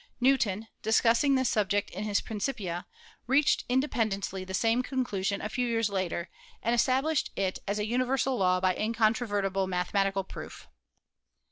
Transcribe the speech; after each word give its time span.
Newton, 0.19 0.67
discussing 0.81 1.35
this 1.35 1.47
subject 1.47 1.91
in 1.91 2.05
his 2.05 2.21
Principia, 2.21 2.87
reached 3.27 3.65
independently 3.69 4.43
the 4.43 4.55
same 4.55 4.81
conclusion 4.81 5.41
a 5.43 5.47
few 5.47 5.67
years 5.67 5.91
later 5.91 6.27
and 6.63 6.73
established 6.73 7.29
it 7.35 7.59
as 7.67 7.77
a 7.77 7.85
universal 7.85 8.35
law 8.35 8.59
by 8.59 8.73
incontrovertible 8.73 9.67
mathe 9.67 9.91
matical 9.91 10.27
proof. 10.27 10.67